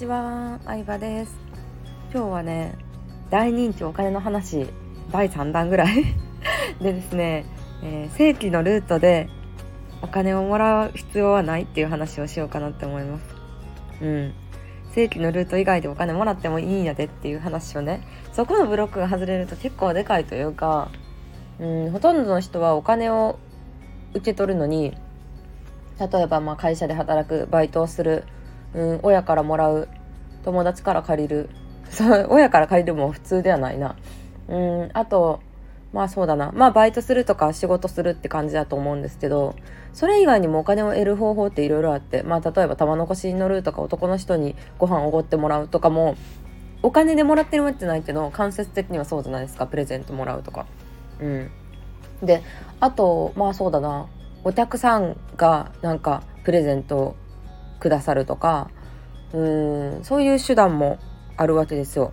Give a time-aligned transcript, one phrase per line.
[0.00, 1.36] ちは、相葉です。
[2.10, 2.74] 今日はね
[3.28, 4.66] 大人気お金の話
[5.12, 6.04] 第3弾ぐらい
[6.80, 7.44] でですね、
[7.82, 9.28] えー、正規のルートで
[10.00, 13.24] お金をもらう必要はないっていう話をしようかなって思います。
[14.00, 14.32] うん。
[14.94, 18.00] 正規のルート以外でお金もらってもいいんやでっていう話をね。
[18.32, 20.88] そこのブロックが外れると結構でかいというか
[21.58, 23.38] うんほとんどの人はお金を
[24.14, 24.96] 受け取るのに
[25.98, 28.24] 例えばま会社で働くバイトをする、
[28.74, 29.88] うん、親からもらう。
[30.44, 31.50] 友達から借りる。
[31.90, 33.96] そう親から借りるも普通ではないな。
[34.48, 35.40] うんあと
[35.92, 36.52] まあそうだな。
[36.54, 39.56] まあバイトするとか仕事するって感じだと思うんですけど
[39.92, 46.14] それ以外にもお金を得る方法っていろいろあってまあ例えば玉残しに乗るとか男の人にご飯おごってもらうとかも
[46.82, 49.66] お金でもらってるわけじゃないけど間接的にはそうじゃないですか。
[49.66, 50.66] プレゼントもらうとか。
[51.20, 51.50] うん。
[52.22, 52.42] で
[52.78, 54.06] あとまあそうだな。
[54.44, 57.16] お客さんがなんかプレゼント
[57.80, 58.70] くださるとか
[59.32, 59.38] う
[60.00, 60.98] んそういう手段も
[61.36, 62.12] あるわけですよ。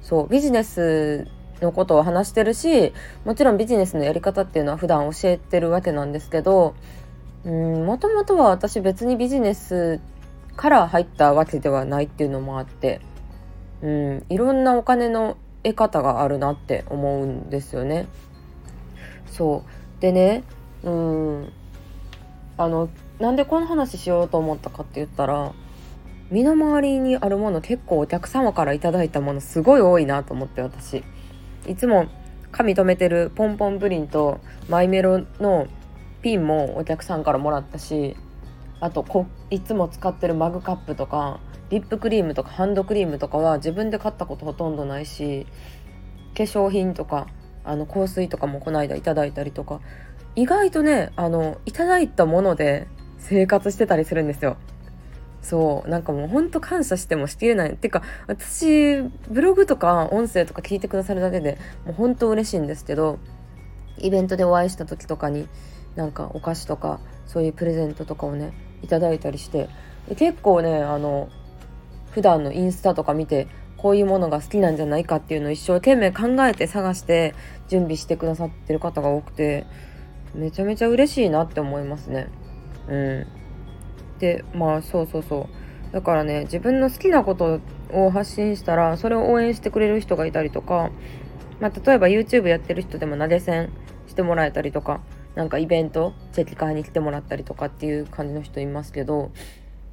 [0.00, 1.26] そうビジネス
[1.60, 2.92] のことを話してるし
[3.24, 6.74] もちろんビジネスのやり方っていうのは普段教えてるわけなんですけど
[7.44, 10.00] もともとは私別にビジネス
[10.56, 13.00] から入ったわけではないっていうのもあって
[13.82, 18.06] うんいろんなお金の得方があるなって思うんですよね。
[19.26, 19.64] そ
[19.98, 20.44] うでね
[20.82, 21.52] うん
[22.58, 25.52] あのなんでこの話しようと思ったかって言ったら
[26.30, 31.04] 身の回りにあるもの結構お客様から頂いたものすごい多いなと思って私。
[31.66, 32.06] いつも
[32.52, 35.66] 髪留めてるポンポンプリンとマイメロの
[36.22, 38.16] ピンもお客さんからもらったし
[38.80, 45.46] あとこいつも使ってるマグカップとかリップクリームとかハンドクリームとかは自分で買ったことほとんどないし
[46.36, 47.26] 化粧品とか
[47.64, 49.80] あの香水とかもこの間いただいたりとか。
[50.38, 52.86] 意外とねあのいただいたもので
[53.28, 54.56] 生活してたりするんですよ。
[55.42, 63.20] そうなんかもうほんと感謝してもしきれないっていうか私ブログとか音声とか聞いてくださるだけでもう本当嬉しいんですけど
[63.98, 65.46] イベントでお会いした時とかに
[65.94, 69.68] なんかお菓子とかそういうプレゼントとかをねいただいたりして
[70.16, 71.28] 結構ねあの
[72.10, 73.46] 普段のインスタとか見て
[73.76, 77.34] こういうものが好きなんじゃないかっていうのを一生懸命考えて探して
[77.68, 79.64] 準備してくださってる方が多くて
[80.34, 82.28] めちゃめちゃ嬉しいなって思いますね。
[82.88, 83.26] うん。
[84.18, 85.48] でまあそうそうそ
[85.90, 87.60] うだからね自分の好きなこと
[87.92, 90.90] を発信したらそれを応援してくれる人がいたりとか、
[91.60, 93.70] まあ、例えば YouTube やってる人でもなでせん
[94.06, 95.00] してもらえたりとか
[95.34, 99.30] なんかイベントチェキ会に来てもらったりとかっていう感じの人いますけど、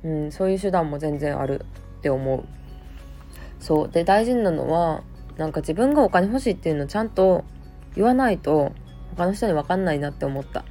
[0.03, 1.65] うん、そういう手段も全然ある
[1.99, 2.45] って思う。
[3.59, 5.03] そうで大事なのは
[5.37, 7.43] なんか自分がお金欲しいっていうのをちゃんと
[7.95, 8.73] 言わないと
[9.15, 10.65] 他の人に分かんないなって思った。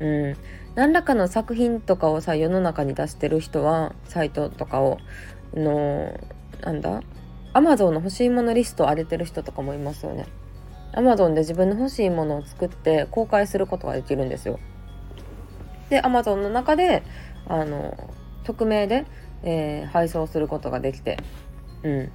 [0.00, 0.36] うん、
[0.74, 4.98] 何らかの作品とかをさ世の中に出してる人はサイトとかを
[5.54, 6.18] の
[6.62, 7.02] なんだ？
[7.52, 10.26] アマゾンの欲しいものリストを上げてる人とかもいますよね。
[10.94, 14.58] アマゾンで自分の欲しいものを作って公開することができるんですよ。
[15.90, 17.02] でアマゾンの中で
[17.46, 18.10] あの
[18.44, 19.04] 匿名で、
[19.42, 21.18] えー、配送することができて、
[21.82, 22.12] うん、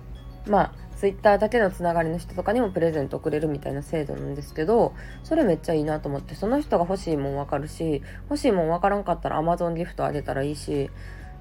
[0.47, 4.93] まあツイッターだけのつながりの人とかにもプレゼントくれるみたいな制度なんですけど
[5.23, 10.89] それめっちゃいいなと思ってその人が欲しいもん分かるし欲しいもん分からんかったら Amazon ギフトあげたらいいし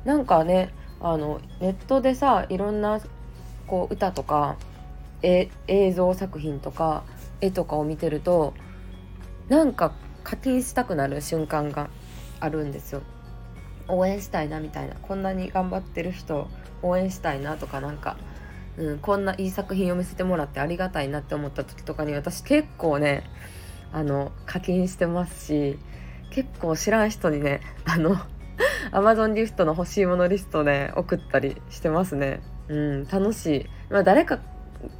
[0.04, 3.00] なんかねあのネットでさいろんな
[3.66, 4.56] こう歌とか
[5.22, 5.48] 映
[5.92, 7.02] 像作品とか
[7.40, 8.52] 絵とかを見てると
[9.48, 11.88] なんか課金したくなる瞬間が
[12.40, 13.02] あるんですよ。
[13.88, 16.48] 応援したいなみたいなこんなに頑張ってる人
[16.82, 18.16] 応援したいなとかなんか
[18.78, 23.24] うん、こんないい作品を見せてもらってありがたいなって思った時とかに私結構ね
[23.92, 25.78] あの課金してますし
[26.30, 28.16] 結構知らん人にね あの
[28.92, 32.40] Amazon ギフトの欲しいものリストね送ったりしてますね。
[32.68, 33.66] うん楽しい。
[33.90, 34.40] まあ誰か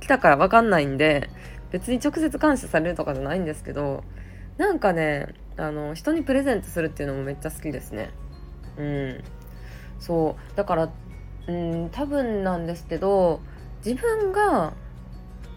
[0.01, 1.29] 来たから分かんないんで
[1.71, 4.05] 別に直接感謝されるとかじゃないんですけど
[4.57, 8.11] なんかねあの人にプレゼントするっていうのもめっちゃ好きですね。
[8.79, 9.25] うん。
[9.99, 10.57] そう。
[10.57, 10.89] だから
[11.49, 13.41] うん多分なんですけど
[13.87, 14.75] 自分が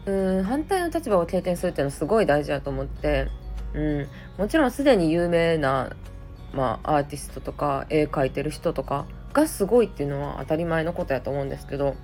[0.06, 3.28] うん反対の立場を経験するっていうのはすごい大事だと思って、
[3.74, 5.96] うん、もちろんすでに有名な、
[6.54, 11.96] まあ、アーティストとか絵描いてる人とかがすごいっていうのは当たり前のことやと思うんですけど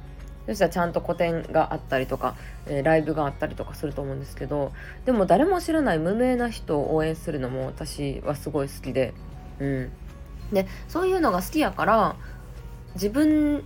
[0.47, 2.35] そしたらちゃんと個展があったりとか、
[2.67, 4.73] えー、ライブがあったりとかすると思うんですけど
[5.05, 9.13] でも誰も知らない無名な人を応援するのも私はすごい好きで、
[9.59, 9.91] うん、
[10.51, 12.15] でそういうのが好きやから
[12.95, 13.63] 自分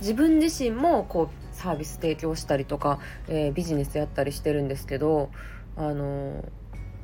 [0.00, 2.98] 自分自身もこうサービス提供したりとか、
[3.28, 5.30] えー、ビジネスやったりしてるんですけど
[5.76, 6.42] あの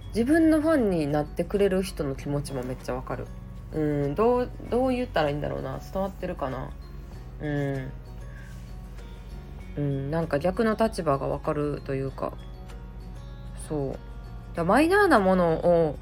[0.09, 3.27] 自分のファンになってくれる人の気持ちもめっちゃわかる。
[3.75, 5.79] うんどうどう言ったらいいんだろうな。
[5.79, 6.71] 伝わってるかな。
[7.43, 7.93] うん。
[9.77, 12.33] うん、なんか逆の立場がわかるというか。
[13.69, 13.97] そ
[14.57, 14.65] う。
[14.65, 15.99] マイナーなものを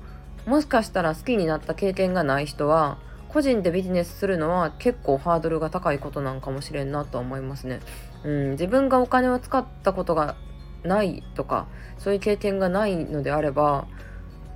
[0.47, 2.99] もしかしたら好きになった経験がない人は
[3.29, 7.81] 個人でビジネスするのは結構ハードルが高いことなんかもしれんなと思いますね。
[8.25, 10.37] うん、自分がお金を使ったことが
[10.83, 11.67] ないとか
[11.99, 13.87] そういう経験がないのであれば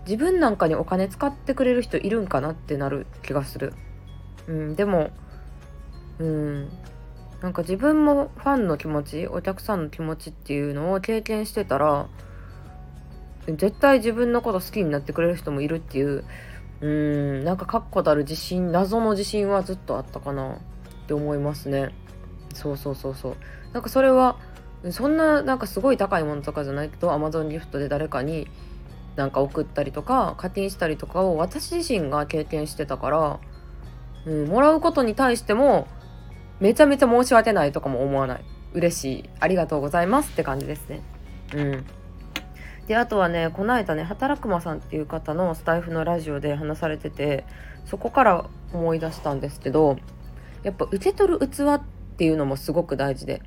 [0.07, 3.75] 自分なんかにお金使ってくれる人いるんかなってなる気がする。
[4.47, 5.11] うん、でも、
[6.19, 6.69] うん、
[7.43, 12.09] なんか自分もファンの気持ちお客さんの気持ちっていうのを経験してたら
[13.47, 16.25] 絶対自分のこと好きになってくれる人もいるっていう
[16.81, 20.57] うんなんか確固たる自信謎の自信はずっとあったかなっ
[21.07, 21.91] て思いますね
[22.59, 23.37] そうそうそうそう。
[23.73, 24.37] なんかそれは
[24.91, 28.49] そんななんかすごい高いものとかじゃないけど Amazon ギフトで誰かに
[29.17, 33.41] なんか送ったりとか課金したりとかを私自身が経験してたから、
[34.27, 35.89] うん、もらうことに対しても
[36.61, 38.45] めちゃめちゃ申し訳ないとかも思わない。
[38.73, 39.31] 嬉しい。
[39.41, 41.03] ありがとうございますって感じですね。
[41.55, 41.87] うん。
[42.89, 47.45] であとはねこの間ね働くまさんっていう方のスタイフのラジオで話されてて
[47.85, 49.99] そこから思い出したんですけど
[50.63, 51.83] やっぱ受け取る器っ
[52.19, 53.43] ていうのもすごく大事で、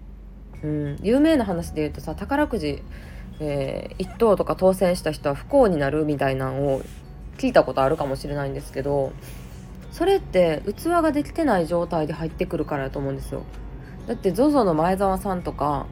[0.63, 2.81] うん、有名な話で言うとさ宝くじ、
[3.41, 6.81] えー、1等とか当選した人は不幸になるみたいなのを
[7.37, 9.11] 聞いたことあるかもしれないんですけど
[9.91, 13.43] それって器ができてない状態で入ってくるからだと思うんですよ。
[14.07, 15.85] だって ZOZO の前澤さんとか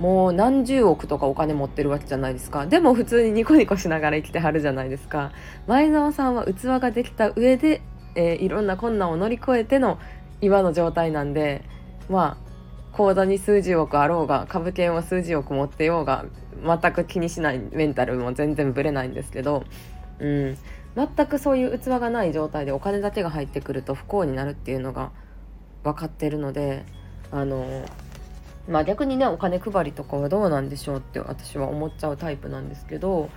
[0.00, 2.66] もう何十億とかお金持ってるわけじゃないですか。
[2.66, 5.30] でも普通にニコニコしながら生きてはるじゃないですか。
[5.66, 7.80] 前澤さんは器ができた上で、
[8.16, 9.98] えー、いろんな困難を乗り越えての
[10.40, 11.64] 今の状態なんで
[12.08, 12.44] まあ
[12.92, 16.26] 口座に数十億あろうが株券は数十億持ってようが
[16.64, 19.64] 全く気にしないメンタルも全然ぶれないんですけど、
[20.20, 20.56] うん、
[20.96, 25.10] 全くそういう器がない状態でお金だけが入ってくると不幸になるっていうのが
[25.82, 26.84] 分かってるので
[27.32, 27.84] あの
[28.68, 33.28] まあ逆にねお金配りとかはどうなんでしょうって私は思っちゃうタイプなんですけど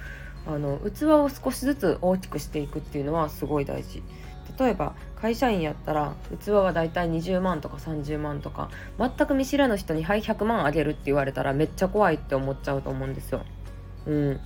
[0.46, 4.04] あの器を少しずつ大きくしていくっていうのはすごい大事。
[4.60, 13.42] 例えば会社員やったら器はだいたい20万とか30万とか全く見知らぬ人に「はい100万あげる」って言われたらめっちゃ怖いって思っちゃうと思うんですよ。
[14.06, 14.40] うん、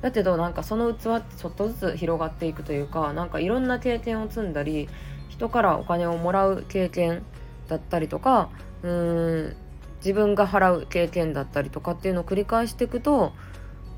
[0.00, 4.88] だけどなんかその器ってちょっとずつ広がっていくというかなんかいろんな経験を積んだり
[5.28, 7.22] 人からお金をもらう経験
[7.68, 8.50] だったりとか
[8.82, 9.56] うーん
[9.98, 13.32] 自分が払う経験だったりとかっていうのを繰り返していくと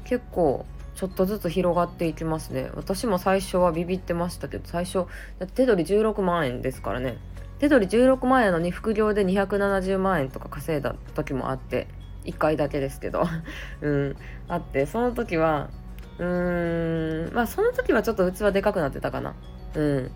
[0.05, 2.71] 結構ちょっとずつ広がっていきますね。
[2.75, 5.07] 私も最初はビビってましたけど最初
[5.55, 7.19] 手取り16万円ですからね。
[7.59, 11.87] 手取り16万円のに副業で270万円とか稼いだ時もあって
[12.25, 13.25] 1回だけですけど。
[13.81, 14.17] うん。
[14.49, 15.71] あってその時は
[16.19, 19.35] うーんまあその時はちょっと器でかくなってたかな。
[19.75, 20.11] うん。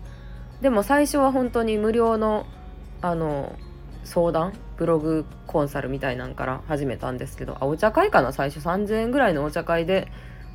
[0.61, 2.45] でも最初は本当に無料の
[3.01, 3.55] あの
[4.03, 8.31] 相談ブログコンサルみたいなんから始めたんですけどあお茶会かな？
[8.31, 10.07] 最初3000円ぐらいのお茶会で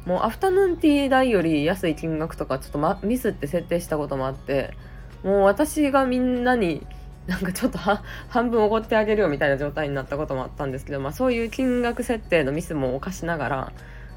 [0.07, 4.75] もうアフタヌーンティー代より安い金額とかちょっと、ま、ミスって設定したこともあって
[5.23, 6.85] もう私がみんなに
[7.27, 7.79] なんかちょっと
[8.29, 13.73] 半分おごってあげるよみたいな状態になったこともあったんですけど、まあ、そういう金額設定のミスも犯しながら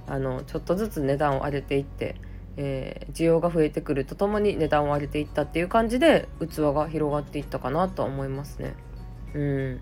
[0.07, 2.15] あのちょっとずつ値段を上げていって、
[2.57, 8.74] えー、需要が増えてくるとともに値段を上げていったっていう感じで器が広がっていったかなとは思いますね。
[9.36, 9.81] うん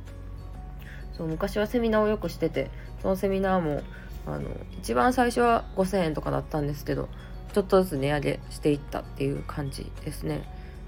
[1.18, 3.82] そう昔はセミナーをよくしててそのセミナーも
[4.26, 4.50] あの
[4.80, 7.10] 一番最初は5000円とかだったんですけど
[7.54, 10.44] ちょっとずつ値上げしていったっていう感じですね。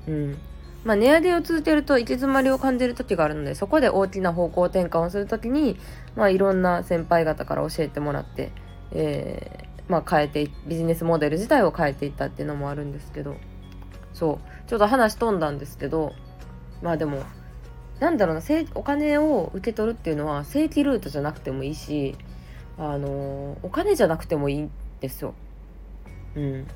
[0.07, 0.37] うん
[0.83, 5.77] まあ、値上げを続けると行き詰まりを感じる時があるのでそこで大きな方向転換をする時に、
[6.15, 8.51] まあ、いろんな先輩方から教えてもらって、
[8.91, 13.35] えー、まあ、変えてビジネスモデル自体を変えていったっていうのもあるんですけど
[14.13, 16.13] そうちょっと話飛んだんですけど
[16.83, 17.23] まあでも
[17.99, 18.41] なんだろうな
[18.75, 22.15] お金を受け取るっていうのは正規ルートじゃなくてもいいし
[22.77, 25.33] あのお金じゃなくてもいいんですよ。
[26.35, 26.67] うん、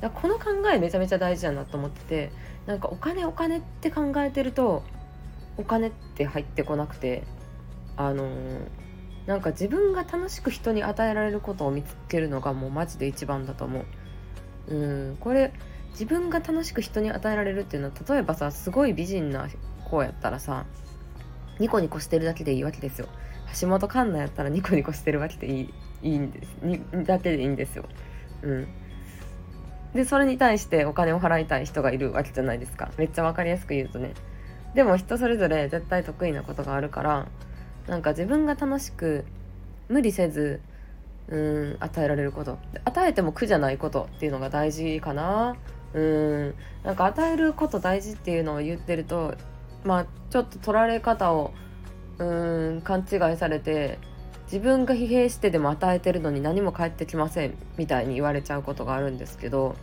[0.00, 2.32] だこの考えめちゃめちゃ大事だなと思ってて
[2.66, 4.84] なんかお金お金って考えてると
[5.56, 7.24] お金って入ってこなくて
[7.96, 8.28] あの
[9.26, 13.80] なんか自分が楽しく人に与えられることを見つけるのがもうマジで一番だと思
[14.68, 14.74] う。
[14.74, 15.52] うんこれ
[15.90, 19.48] 自分が楽しく人に与えられるっていうのは例えばさすごい美人な
[19.90, 20.66] 子やったらさ
[21.58, 23.08] ニコニコしてるだけでいいわけですよ
[23.60, 26.56] 橋本環奈やったらニコニコしてるわけでいいいいんです。
[26.62, 27.84] にだけでいいんですよ。
[28.42, 28.68] うん。
[29.94, 32.90] でそれに対してお金を払いたい人がいるわけじゃないですか。
[32.98, 34.12] めっちゃ分かりやすく言うとね。
[34.74, 37.28] でも人それぞれ絶対得意なことがあるから
[37.88, 39.24] なんか自分が楽しく
[39.88, 40.60] 無理せず
[41.28, 42.58] うん与えられること。
[42.84, 45.56] 与えても苦じゃないことっていうのが大事かな。
[45.94, 46.54] うん。
[46.84, 49.34] なんか与えること大事っていうのを言ってると
[49.84, 51.52] まあちょっと取られ方を
[52.18, 52.24] う
[52.76, 53.98] ん勘違いされて
[54.44, 59.76] 自分が疲弊してでも与えてるのに何も返ってきませんみたいに言われちゃうことがあるんですけど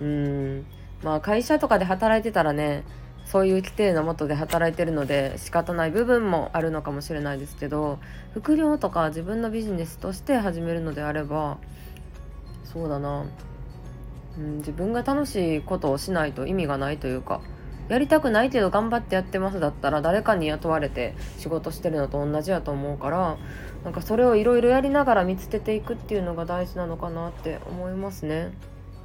[0.00, 0.66] うーん
[1.02, 2.84] まあ会社とかで働いてたらね
[3.26, 7.98] そういう規定のもとで働いてるので仕方ない部分もあるのかもしれないですけど
[8.32, 11.58] 副業とか自分のビジネスとして始めるのであれば
[12.64, 13.26] そうだな、
[14.38, 17.40] うん、自分が楽しいことをしないと意味がないというか
[17.88, 23.36] やりたくないけど頑張ってやってますだったら誰かに雇われて仕事してるのと同じやと思うから
[23.84, 28.52] なんかそれをいろいろやりながら見つけていくっていうのが大事なのかなって思いますね。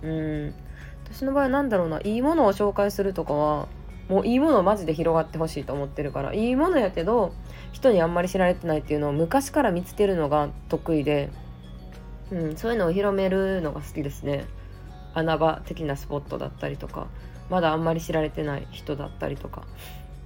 [0.01, 0.53] うん。
[1.11, 3.67] 私の場合なんだろうないいものを紹介するとかは
[4.07, 7.33] もういいものをマジで広がってほしいと思ってるからいいものやけど
[7.71, 11.29] 人にあんまり知られてないっていうのを昔から見つけるのが得意で、
[12.31, 14.45] うん、そういうのを広めるのが好きですね。
[15.13, 17.07] 穴場的なスポットだったりとか。
[17.49, 19.63] まだあんまり知られてない人だったりとか、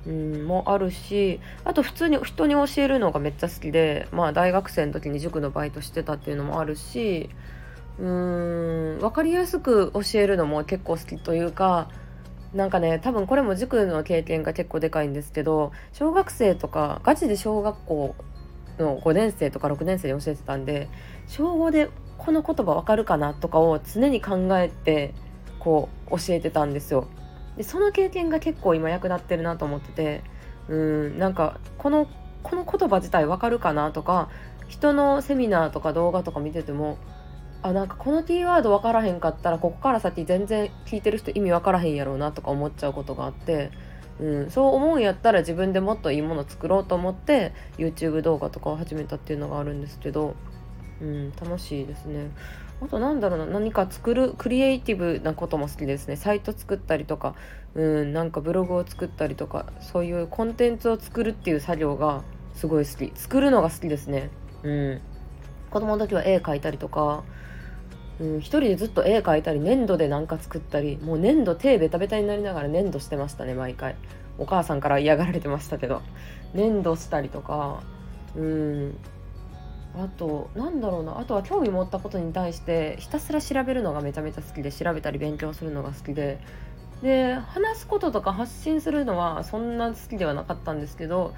[0.08, 7.30] うん、もあるしあと普通に人に教えるのがめっちゃ好きで、まあ、大学生の時に塾のバイトしてたっていうのもあるし
[8.00, 11.90] うーん分かりやすく教えるのも結構好きというか
[12.54, 18.16] なんかね多分これも塾の経験が結構でかいんですけど小学生とかガチで小学校
[18.78, 20.90] の5年生とか6年生に教えてたんで
[21.28, 25.14] 小5でこの言葉わかるかなとかを常に考えて
[25.64, 27.08] こう教えてたんですよ。
[27.58, 30.24] でその経験が結構今役立ってるなと思ってて
[30.68, 32.08] うんなんかこの
[32.42, 34.30] この言葉自体わかるかなとか
[34.68, 36.98] 人のセミナーとか動画とか見てても
[37.62, 43.72] あなんかこのキーワード分からへんかったらここから先全然聞いてる人意味分からへんやろうなとか思っちゃうことがあって、
[44.20, 50.36] うん、そう思うんやったら自分でもっといいもの作ろうと思って YouTube 動画とかを始めたっていうのがあるんですけど、
[51.02, 52.32] うん、楽しいですね。
[52.84, 56.18] あとなんだろうな何か作るクリエイティブなことも好きですね。
[56.18, 57.36] サイト作ったりとか
[57.76, 62.24] うんなんかブログを作ったりとかそういうコンテンツを作るっていう作業が
[62.54, 63.12] すごい好き。
[63.16, 64.30] 作るのが好きですね。
[64.64, 65.02] うん。
[65.70, 67.24] 子供の時は絵描いたりとか
[68.20, 73.96] うん、一人でずっと絵描いたり粘土で何か作ったりもう粘土手ベタベタになりながら粘土してましたね毎回。
[74.38, 76.02] お母さんから嫌がられてましたけど。
[76.54, 77.82] 粘土したりとか
[78.36, 78.98] うん。
[79.96, 81.20] あとなんだろうな。
[81.20, 86.40] あとは興味持ったことに対してひたすら調べるのがめちゃめちゃ好きで調べたり勉強するのが好きで。
[87.02, 91.34] で話すこととか発信するのはそんな好きではなかったんですけど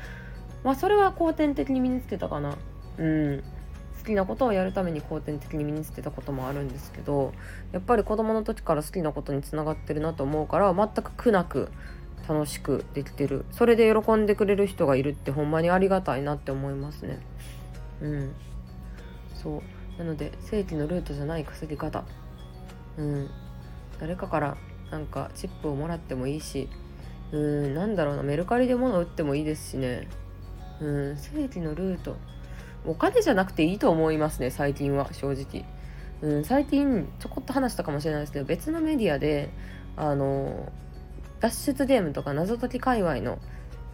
[0.64, 2.58] まあそれは後天的に身につけたかな。
[2.98, 3.44] うん。
[3.98, 7.34] 好きなことをやるために後天的に身につけたこともあるんですけど
[7.72, 11.72] やっぱり子供の時から好きなことにつながってるなと思うから全く苦なく
[12.30, 13.46] 楽しくできてる。
[13.52, 17.18] それで喜んでくれる人がいるってほんまにありがたいなって思いますね。
[18.02, 18.34] うん。
[19.34, 19.62] そ
[19.98, 20.00] う。
[20.00, 22.04] なので正規のルートじゃない稼ぎ方。
[22.98, 23.30] うん。
[24.00, 24.58] 誰かから
[24.92, 26.70] なんかチップをもらってもいいし。
[27.32, 27.74] うん。
[27.76, 28.24] なんだろうな。
[28.24, 30.08] メルカリで物売ってもいいですしね。
[30.82, 31.18] うん。
[31.18, 32.16] 正規のルート。
[32.88, 35.10] お金じゃなくていいと思いますね最近は。
[35.12, 35.66] 正直、
[36.22, 39.50] うん、最近ちょこっと話したかもしれないですけど別のメディアで
[39.98, 40.72] あの
[41.40, 43.40] 脱出ゲームとか謎解き界隈の、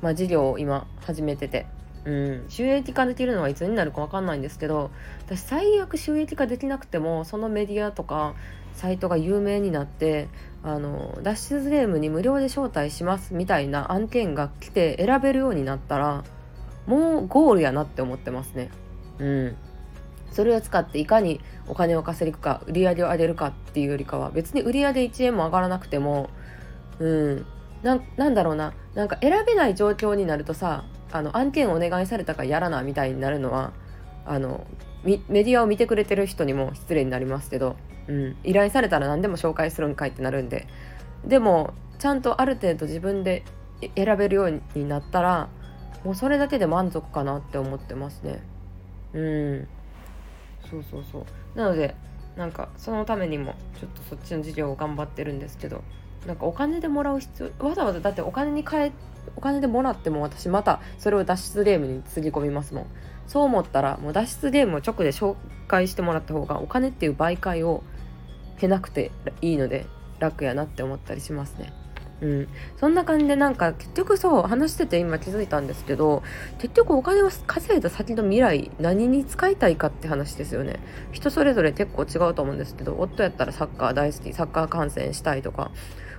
[0.01, 1.65] まあ、事業を今始めてて。
[2.03, 4.89] うん、収益化できるのはいつになるか分かんないんですけど
[5.25, 8.33] 私最悪収益化できなくてもそのメディアとか
[8.73, 10.27] サイトが有名になって
[10.63, 16.23] あの脱出ゲームに無料で招待しますみたいな案件が来て選べるようになったら
[16.87, 18.69] もうゴールやなって思ってますね。
[19.19, 19.55] うん。
[20.31, 26.29] それを使っていかにお金を稼ぐか売り上げを上げるかっていうよりかは別に売り上げ1円も上がらなくても
[26.99, 27.45] うん
[27.83, 27.95] な
[28.29, 33.73] んだろうななんか選べない状況になるとさあの案件をお願いされたかやらなみたいになるのは
[34.25, 34.65] あの
[35.03, 37.75] メディアを見てくれてる人にも失礼になりますけど、
[38.07, 40.67] うん、依頼されたら何でも紹介するんかいってなるんで
[41.25, 43.43] でもちゃんとある程度自分で
[43.95, 45.49] 選べるようになったら
[46.03, 48.41] もうそれだけで満足かなって思ってますね。
[49.13, 49.67] うん。
[50.69, 51.57] そうそうそう。
[51.57, 51.95] なので
[52.35, 55.83] なんかそのためにもちょっとそっちの事業を頑張ってるんですけど
[56.25, 58.91] なんかお金でもらう必要わざわざだってお金に変え
[59.35, 62.87] お金でもらっても私またそれを脱出ゲームにつぎ込みますもん。
[63.27, 65.35] そう思ったらもう脱出ゲームを直で紹
[65.67, 67.83] 介してもらった方がお金っていう媒介を
[68.57, 69.11] 経なくて
[69.41, 69.85] いいので
[70.19, 71.73] 楽やなって思ったりしますね。
[72.21, 72.47] うん、
[72.77, 76.21] そんな感じでなんか結局そう話してて今気づいたんですけど
[76.59, 80.79] 結局お金を稼いだ先の未来何に使いたいかって話ですよね。
[81.11, 85.71] 人それぞれ結構違うと思うんですけど夫やったらサッカー大好きサッカー観戦したいとか。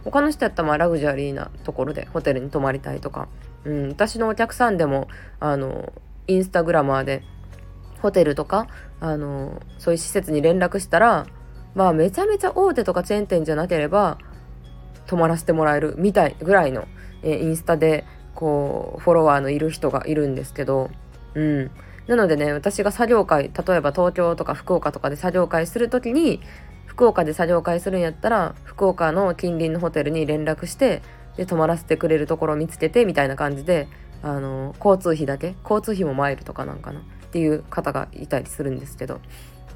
[0.04, 3.28] 他の人やったらまあラグジュアリーなところでホテルに泊まりたいとか、
[3.64, 5.08] うん、私のお客さんでも
[5.40, 5.92] あの
[6.26, 7.22] インスタグラマーで
[8.00, 8.66] ホテルとか
[9.00, 11.26] あのそういう施設に連絡したら
[11.74, 14.18] まあめちゃめちゃ大手とかチェーン店じゃなければ
[15.06, 16.86] 泊まらせてもらえるみたいぐらいの、
[17.22, 18.04] えインスタで
[18.34, 20.90] こうフォロワーのいる人がいるんですけど、
[21.34, 21.70] うん、
[22.06, 26.40] なのでね私が作業会例えば東京とか福岡とかで作業会する時に
[26.92, 31.00] 福岡で作業会するんやったら福岡の近隣のホテルに連絡して
[31.38, 33.88] で泊まらせてくれるところを見つけてみたいな感じで
[34.22, 39.20] あの交通費だけ交通費もマイルとかなんかなっていう方がいたりするんですけど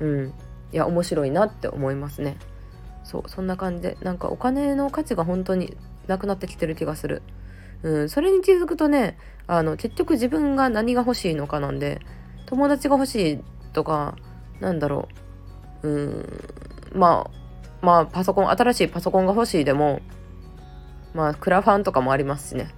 [0.01, 0.35] うん。
[0.73, 2.37] いや面白いなって思いますね。
[3.03, 5.75] そうそんな感じでなんかお金の価値が本当に
[6.07, 7.23] なくなってきてる気がする。
[7.83, 12.01] うんそれに気づくとねあの結局自分が何が欲しいのかなんで
[12.47, 13.39] 友達が欲しい
[13.73, 14.17] とか
[14.61, 15.09] なんだろ
[15.83, 15.89] う。
[16.93, 17.31] まあ
[17.83, 20.01] まあパソコン新しいパソコンが欲しいでも
[21.15, 22.69] まあクラファンとかもありますしね。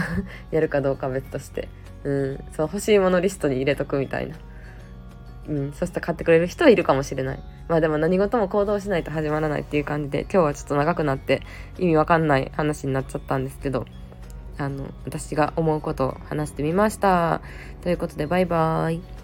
[0.50, 1.68] やるかどうか別として。
[2.04, 2.36] うん。
[2.52, 4.36] そう欲しいものリストに入れとくみたいな。
[5.48, 5.72] うん。
[5.72, 7.40] そして買ってくれる人はいるかもしれない。
[7.68, 11.42] まあでも何事も行動しないと始まらないっていう感じで今日はちょっと長くなって
[11.78, 13.86] 意味わかんない話になっちゃったんですけど
[14.56, 17.40] あの私が思うことを話してみました。
[17.82, 19.15] ということでバイバーイ。